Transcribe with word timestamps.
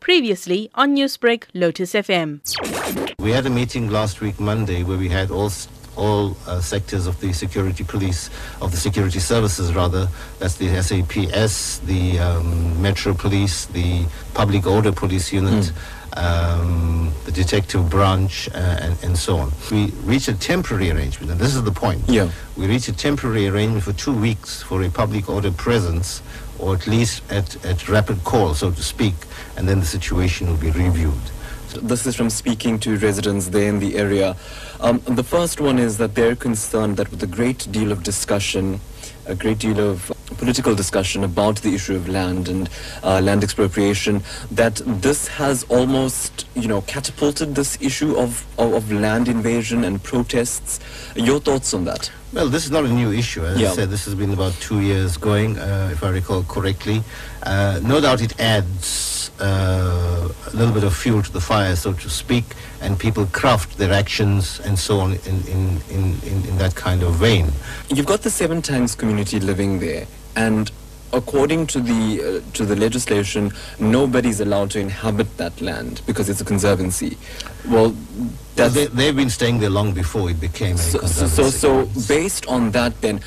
Previously 0.00 0.70
on 0.74 0.96
Newsbreak, 0.96 1.44
Lotus 1.54 1.92
FM. 1.92 2.40
We 3.18 3.32
had 3.32 3.46
a 3.46 3.50
meeting 3.50 3.90
last 3.90 4.20
week, 4.20 4.40
Monday, 4.40 4.82
where 4.82 4.98
we 4.98 5.08
had 5.08 5.30
all 5.30 5.50
all 5.96 6.36
uh, 6.46 6.60
sectors 6.60 7.06
of 7.06 7.20
the 7.20 7.32
security 7.32 7.84
police, 7.84 8.30
of 8.60 8.70
the 8.70 8.76
security 8.76 9.18
services 9.18 9.74
rather. 9.74 10.08
That's 10.38 10.56
the 10.56 10.68
SAPS, 10.82 11.78
the 11.80 12.18
um, 12.18 12.80
Metro 12.80 13.12
Police, 13.14 13.66
the 13.66 14.06
Public 14.34 14.66
Order 14.66 14.92
Police 14.92 15.32
Unit. 15.32 15.64
Mm. 15.64 15.96
Um, 16.16 17.12
the 17.24 17.30
detective 17.30 17.88
branch, 17.88 18.48
uh, 18.52 18.56
and, 18.56 18.98
and, 19.04 19.16
so 19.16 19.36
on. 19.36 19.52
We 19.70 19.92
reached 20.02 20.26
a 20.26 20.34
temporary 20.36 20.90
arrangement, 20.90 21.30
and 21.30 21.40
this 21.40 21.54
is 21.54 21.62
the 21.62 21.70
point. 21.70 22.02
Yeah. 22.08 22.32
We 22.56 22.66
reached 22.66 22.88
a 22.88 22.92
temporary 22.92 23.46
arrangement 23.46 23.84
for 23.84 23.92
two 23.92 24.12
weeks 24.12 24.60
for 24.60 24.82
a 24.82 24.90
public 24.90 25.30
order 25.30 25.52
presence, 25.52 26.20
or 26.60 26.74
at 26.74 26.86
least 26.86 27.22
at, 27.30 27.64
at 27.64 27.88
rapid 27.88 28.22
call, 28.24 28.54
so 28.54 28.70
to 28.70 28.82
speak, 28.82 29.14
and 29.56 29.68
then 29.68 29.80
the 29.80 29.86
situation 29.86 30.48
will 30.48 30.56
be 30.56 30.70
reviewed. 30.70 31.20
This 31.82 32.06
is 32.06 32.16
from 32.16 32.30
speaking 32.30 32.80
to 32.80 32.96
residents 32.96 33.48
there 33.48 33.68
in 33.68 33.78
the 33.78 33.96
area. 33.96 34.36
Um, 34.80 35.00
the 35.06 35.22
first 35.22 35.60
one 35.60 35.78
is 35.78 35.98
that 35.98 36.14
they're 36.14 36.34
concerned 36.34 36.96
that 36.96 37.10
with 37.10 37.22
a 37.22 37.28
great 37.28 37.70
deal 37.70 37.92
of 37.92 38.02
discussion, 38.02 38.80
a 39.26 39.34
great 39.36 39.58
deal 39.58 39.78
of 39.78 40.10
political 40.38 40.74
discussion 40.74 41.22
about 41.22 41.56
the 41.62 41.72
issue 41.74 41.94
of 41.94 42.08
land 42.08 42.48
and 42.48 42.68
uh, 43.04 43.20
land 43.20 43.44
expropriation, 43.44 44.22
that 44.50 44.82
this 44.84 45.28
has 45.28 45.62
almost, 45.64 46.46
you 46.54 46.66
know, 46.66 46.80
catapulted 46.82 47.54
this 47.54 47.80
issue 47.80 48.16
of, 48.16 48.44
of, 48.58 48.74
of, 48.74 48.90
land 48.90 49.28
invasion 49.28 49.84
and 49.84 50.02
protests. 50.02 50.80
Your 51.14 51.38
thoughts 51.38 51.72
on 51.72 51.84
that? 51.84 52.10
Well, 52.32 52.48
this 52.48 52.64
is 52.64 52.70
not 52.70 52.84
a 52.84 52.88
new 52.88 53.10
issue. 53.12 53.44
As 53.44 53.60
yeah. 53.60 53.70
I 53.70 53.74
said, 53.74 53.90
this 53.90 54.04
has 54.04 54.14
been 54.14 54.32
about 54.32 54.52
two 54.60 54.80
years 54.80 55.16
going, 55.16 55.58
uh, 55.58 55.90
if 55.92 56.04
I 56.04 56.10
recall 56.10 56.44
correctly. 56.44 57.02
Uh, 57.42 57.80
no 57.82 58.00
doubt 58.00 58.22
it 58.22 58.38
adds 58.38 59.32
uh, 59.40 60.28
a 60.46 60.56
little 60.56 60.72
bit 60.72 60.84
of 60.84 60.94
fuel 60.94 61.22
to 61.22 61.32
the 61.32 61.40
fire, 61.40 61.74
so 61.74 61.92
to 61.92 62.08
speak, 62.08 62.44
and 62.80 62.96
people 62.96 63.26
craft 63.26 63.78
their 63.78 63.92
actions 63.92 64.60
and 64.60 64.78
so 64.78 65.00
on 65.00 65.14
in, 65.14 65.46
in, 65.48 65.80
in, 65.90 66.14
in, 66.22 66.44
in 66.46 66.58
that 66.58 66.76
kind 66.76 67.02
of 67.02 67.14
vein. 67.14 67.50
You've 67.88 68.06
got 68.06 68.22
the 68.22 68.30
Seven 68.30 68.62
Tanks 68.62 68.94
community 68.94 69.40
living 69.40 69.80
there, 69.80 70.06
and 70.36 70.70
according 71.12 71.66
to 71.68 71.80
the 71.80 72.42
uh, 72.42 72.52
to 72.54 72.64
the 72.64 72.76
legislation, 72.76 73.52
nobody's 73.78 74.40
allowed 74.40 74.70
to 74.72 74.80
inhabit 74.80 75.36
that 75.36 75.60
land 75.60 76.02
because 76.06 76.28
it's 76.28 76.40
a 76.40 76.44
conservancy. 76.44 77.16
Well, 77.68 77.94
well 78.56 78.70
they, 78.70 79.06
have 79.06 79.16
been 79.16 79.30
staying 79.30 79.60
there 79.60 79.70
long 79.70 79.92
before 79.92 80.30
it 80.30 80.40
became 80.40 80.76
a 80.76 80.78
so, 80.78 80.98
conservancy. 81.00 81.58
So, 81.58 81.84
so 81.86 82.08
based 82.08 82.46
on 82.46 82.70
that, 82.72 83.00
then 83.00 83.20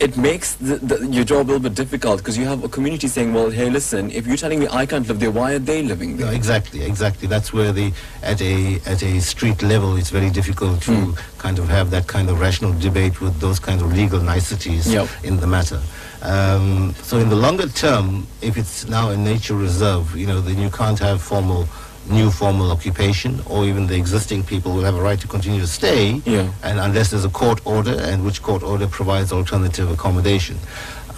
it 0.00 0.16
makes 0.16 0.54
the, 0.54 0.76
the, 0.76 1.06
your 1.08 1.24
job 1.24 1.46
a 1.46 1.48
little 1.48 1.60
bit 1.60 1.74
difficult 1.74 2.18
because 2.18 2.36
you 2.36 2.46
have 2.46 2.64
a 2.64 2.68
community 2.68 3.06
saying, 3.06 3.34
well, 3.34 3.50
hey, 3.50 3.68
listen, 3.68 4.10
if 4.10 4.26
you're 4.26 4.38
telling 4.38 4.58
me 4.58 4.66
I 4.70 4.86
can't 4.86 5.06
live 5.06 5.20
there, 5.20 5.30
why 5.30 5.52
are 5.52 5.58
they 5.58 5.82
living 5.82 6.16
there? 6.16 6.26
No, 6.26 6.32
exactly, 6.32 6.82
exactly. 6.82 7.28
That's 7.28 7.52
where 7.52 7.70
the 7.70 7.92
at 8.22 8.40
a 8.40 8.80
at 8.86 9.02
a 9.02 9.20
street 9.20 9.62
level, 9.62 9.96
it's 9.96 10.10
very 10.10 10.30
difficult 10.30 10.80
to 10.82 10.92
mm. 10.92 11.38
kind 11.38 11.58
of 11.58 11.68
have 11.68 11.90
that 11.90 12.06
kind 12.06 12.30
of 12.30 12.40
rational 12.40 12.72
debate 12.78 13.20
with 13.20 13.38
those 13.40 13.58
kind 13.58 13.82
of 13.82 13.92
legal 13.92 14.20
niceties 14.20 14.90
yep. 14.90 15.08
in 15.22 15.36
the 15.36 15.46
matter. 15.46 15.80
Um, 16.22 16.94
so 17.02 17.18
in 17.18 17.28
the 17.28 17.36
longer 17.36 17.68
term, 17.68 18.26
if 18.42 18.56
it's 18.56 18.86
now 18.88 19.10
a 19.10 19.16
nature 19.16 19.54
reserve, 19.54 20.16
you 20.16 20.26
know, 20.26 20.40
then 20.40 20.58
you 20.58 20.70
can't 20.70 20.98
have 20.98 21.22
formal 21.22 21.66
new 22.08 22.30
formal 22.30 22.72
occupation 22.72 23.40
or 23.48 23.64
even 23.66 23.86
the 23.86 23.94
existing 23.94 24.42
people 24.42 24.72
will 24.72 24.82
have 24.82 24.96
a 24.96 25.00
right 25.00 25.20
to 25.20 25.28
continue 25.28 25.60
to 25.60 25.66
stay 25.66 26.14
yeah. 26.24 26.50
and 26.64 26.80
unless 26.80 27.10
there's 27.10 27.24
a 27.24 27.30
court 27.30 27.60
order 27.64 27.94
and 28.00 28.24
which 28.24 28.42
court 28.42 28.62
order 28.62 28.86
provides 28.88 29.32
alternative 29.32 29.90
accommodation. 29.90 30.56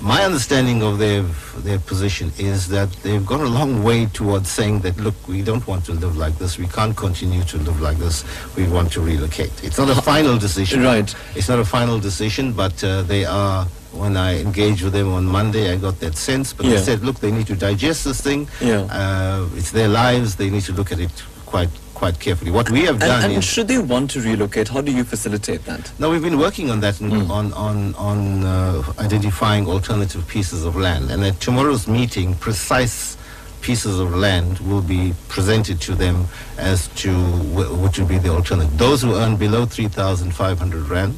My 0.02 0.24
understanding 0.24 0.82
of 0.82 0.98
their 0.98 1.22
their 1.58 1.78
position 1.78 2.32
is 2.36 2.66
that 2.68 2.90
they've 3.04 3.24
gone 3.24 3.40
a 3.40 3.48
long 3.48 3.84
way 3.84 4.06
towards 4.06 4.50
saying 4.50 4.80
that 4.80 4.96
look, 4.96 5.14
we 5.28 5.42
don't 5.42 5.64
want 5.68 5.84
to 5.84 5.92
live 5.92 6.16
like 6.16 6.36
this. 6.38 6.58
We 6.58 6.66
can't 6.66 6.96
continue 6.96 7.44
to 7.44 7.58
live 7.58 7.80
like 7.80 7.98
this. 7.98 8.24
We 8.56 8.66
want 8.66 8.90
to 8.92 9.00
relocate. 9.00 9.62
It's 9.62 9.78
not 9.78 9.88
a 9.96 10.02
final 10.02 10.36
decision. 10.38 10.82
Right. 10.82 11.14
It's 11.36 11.48
not 11.48 11.60
a 11.60 11.64
final 11.64 12.00
decision, 12.00 12.52
but 12.52 12.82
uh, 12.82 13.02
they 13.02 13.24
are 13.24 13.68
when 13.92 14.16
I 14.16 14.40
engaged 14.40 14.82
with 14.82 14.92
them 14.92 15.12
on 15.12 15.24
Monday, 15.26 15.72
I 15.72 15.76
got 15.76 16.00
that 16.00 16.16
sense. 16.16 16.52
But 16.52 16.66
yeah. 16.66 16.72
they 16.72 16.78
said, 16.78 17.02
look, 17.02 17.20
they 17.20 17.30
need 17.30 17.46
to 17.48 17.54
digest 17.56 18.04
this 18.04 18.20
thing. 18.20 18.48
Yeah. 18.60 18.88
Uh, 18.90 19.48
it's 19.54 19.70
their 19.70 19.88
lives. 19.88 20.36
They 20.36 20.50
need 20.50 20.62
to 20.62 20.72
look 20.72 20.92
at 20.92 21.00
it 21.00 21.12
quite 21.46 21.70
quite 21.94 22.18
carefully. 22.18 22.50
What 22.50 22.68
we 22.68 22.80
have 22.86 22.98
done 22.98 23.22
and, 23.22 23.32
and 23.34 23.44
should 23.44 23.68
they 23.68 23.78
want 23.78 24.10
to 24.10 24.20
relocate, 24.20 24.66
how 24.66 24.80
do 24.80 24.90
you 24.90 25.04
facilitate 25.04 25.64
that? 25.66 25.92
No, 26.00 26.10
we've 26.10 26.22
been 26.30 26.38
working 26.38 26.68
on 26.68 26.80
that 26.80 26.94
mm. 26.94 27.30
on 27.30 27.52
on 27.52 27.94
on 27.94 28.42
uh, 28.42 28.82
identifying 28.98 29.68
alternative 29.68 30.26
pieces 30.26 30.64
of 30.64 30.74
land. 30.74 31.12
And 31.12 31.22
at 31.22 31.40
tomorrow's 31.40 31.86
meeting, 31.86 32.34
precise 32.34 33.16
pieces 33.60 34.00
of 34.00 34.12
land 34.14 34.58
will 34.68 34.82
be 34.82 35.14
presented 35.28 35.80
to 35.80 35.94
them 35.94 36.26
as 36.58 36.88
to 37.02 37.10
what 37.54 37.70
would 37.70 38.08
be 38.08 38.18
the 38.18 38.30
alternative. 38.30 38.76
Those 38.76 39.02
who 39.02 39.14
earn 39.14 39.36
below 39.36 39.64
3,500 39.64 40.88
rand 40.88 41.16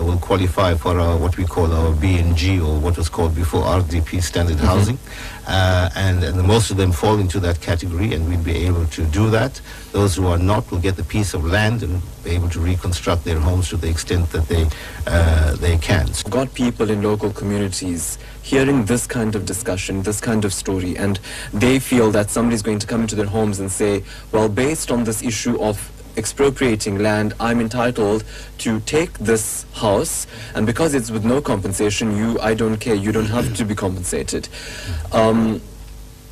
will 0.00 0.18
qualify 0.18 0.74
for 0.74 0.98
our, 0.98 1.16
what 1.16 1.36
we 1.36 1.44
call 1.44 1.72
our 1.72 1.92
BNG 1.94 2.58
or 2.64 2.78
what 2.78 2.96
was 2.96 3.08
called 3.08 3.34
before 3.34 3.62
RDP 3.62 4.22
standard 4.22 4.56
mm-hmm. 4.56 4.66
housing. 4.66 4.98
Uh, 5.46 5.90
and, 5.94 6.24
and 6.24 6.42
most 6.42 6.70
of 6.70 6.76
them 6.76 6.90
fall 6.90 7.18
into 7.18 7.38
that 7.38 7.60
category 7.60 8.14
and 8.14 8.26
we'll 8.26 8.42
be 8.42 8.66
able 8.66 8.86
to 8.86 9.04
do 9.06 9.30
that. 9.30 9.60
Those 9.92 10.16
who 10.16 10.26
are 10.26 10.38
not 10.38 10.70
will 10.70 10.78
get 10.78 10.96
the 10.96 11.04
piece 11.04 11.34
of 11.34 11.44
land 11.44 11.82
and 11.82 12.00
be 12.24 12.30
able 12.30 12.48
to 12.50 12.60
reconstruct 12.60 13.24
their 13.24 13.38
homes 13.38 13.68
to 13.68 13.76
the 13.76 13.88
extent 13.88 14.30
that 14.30 14.48
they, 14.48 14.66
uh, 15.06 15.54
they 15.56 15.76
can. 15.78 16.08
Got 16.30 16.54
people 16.54 16.90
in 16.90 17.02
local 17.02 17.30
communities 17.30 18.18
hearing 18.42 18.84
this 18.86 19.06
kind 19.06 19.34
of 19.34 19.46
discussion, 19.46 20.02
this 20.02 20.20
kind 20.20 20.44
of 20.44 20.52
story, 20.52 20.96
and 20.96 21.20
they 21.52 21.78
feel 21.78 22.10
that 22.10 22.30
somebody's 22.30 22.62
going 22.62 22.78
to 22.78 22.86
come 22.86 23.02
into 23.02 23.14
their 23.14 23.26
homes 23.26 23.60
and 23.60 23.70
say, 23.70 24.02
well, 24.32 24.48
based 24.48 24.90
on 24.90 25.04
this 25.04 25.22
issue 25.22 25.60
of 25.60 25.90
expropriating 26.16 26.98
land, 26.98 27.34
I'm 27.40 27.60
entitled 27.60 28.24
to 28.58 28.80
take 28.80 29.12
this 29.18 29.66
house, 29.74 30.26
and 30.54 30.66
because 30.66 30.94
it's 30.94 31.10
with 31.10 31.24
no 31.24 31.40
compensation, 31.40 32.16
you, 32.16 32.38
I 32.40 32.54
don't 32.54 32.78
care, 32.78 32.94
you 32.94 33.12
don't 33.12 33.26
have 33.26 33.54
to 33.56 33.64
be 33.64 33.74
compensated. 33.74 34.48
Um, 35.12 35.60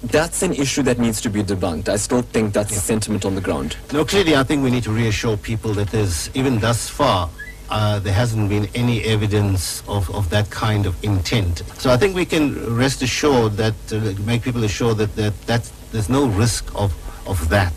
that's 0.05 0.43
an 0.43 0.53
issue 0.53 0.83
that 0.83 0.99
needs 0.99 1.21
to 1.21 1.31
be 1.31 1.43
debunked. 1.43 1.89
I 1.89 1.97
still 1.97 2.23
think 2.23 2.53
that's 2.53 2.73
yeah. 2.73 2.79
sentiment 2.79 3.25
on 3.25 3.35
the 3.35 3.41
ground. 3.41 3.77
No, 3.93 4.05
clearly, 4.05 4.35
I 4.35 4.43
think 4.43 4.65
we 4.65 4.71
need 4.71 4.83
to 4.85 4.93
reassure 4.93 5.37
people 5.37 5.73
that 5.75 5.89
there's, 5.89 6.29
even 6.35 6.59
thus 6.59 6.89
far, 6.89 7.31
uh, 7.71 8.01
there 8.01 8.13
hasn't 8.13 8.49
been 8.49 8.69
any 8.75 9.03
evidence 9.05 9.83
of, 9.89 10.11
of 10.15 10.29
that 10.31 10.51
kind 10.51 10.87
of 10.87 11.03
intent. 11.03 11.63
So 11.79 11.91
I 11.91 11.97
think 11.97 12.15
we 12.15 12.27
can 12.27 12.77
rest 12.77 13.01
assured 13.03 13.53
that, 13.53 13.75
uh, 13.93 14.13
make 14.25 14.43
people 14.43 14.65
assured 14.65 14.99
that, 14.99 15.15
that 15.17 15.41
that's, 15.47 15.71
there's 15.93 16.09
no 16.09 16.27
risk 16.27 16.71
of, 16.75 16.93
of 17.27 17.49
that. 17.49 17.73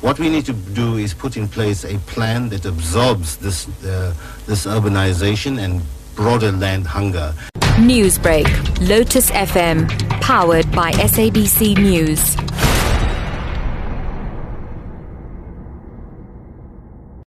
What 0.00 0.18
we 0.18 0.28
need 0.28 0.46
to 0.46 0.52
do 0.52 0.96
is 0.96 1.14
put 1.14 1.36
in 1.36 1.48
place 1.48 1.84
a 1.84 1.98
plan 2.00 2.48
that 2.50 2.64
absorbs 2.64 3.36
this, 3.36 3.68
uh, 3.84 4.14
this 4.46 4.66
urbanization 4.66 5.58
and 5.58 5.82
broader 6.14 6.52
land 6.52 6.86
hunger. 6.86 7.34
Newsbreak, 7.78 8.48
Lotus 8.88 9.30
FM, 9.30 9.88
powered 10.20 10.70
by 10.72 10.90
SABC 10.92 11.76
News. 11.78 12.36